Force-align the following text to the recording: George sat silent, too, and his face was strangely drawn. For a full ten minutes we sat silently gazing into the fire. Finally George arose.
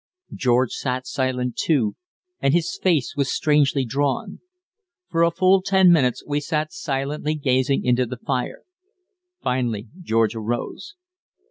George 0.33 0.71
sat 0.71 1.05
silent, 1.05 1.55
too, 1.57 1.95
and 2.39 2.55
his 2.55 2.79
face 2.81 3.13
was 3.15 3.31
strangely 3.31 3.85
drawn. 3.85 4.39
For 5.11 5.21
a 5.21 5.29
full 5.29 5.61
ten 5.61 5.91
minutes 5.91 6.23
we 6.25 6.39
sat 6.39 6.73
silently 6.73 7.35
gazing 7.35 7.85
into 7.85 8.07
the 8.07 8.17
fire. 8.17 8.63
Finally 9.43 9.89
George 10.01 10.33
arose. 10.35 10.95